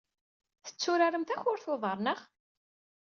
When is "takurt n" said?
1.25-1.71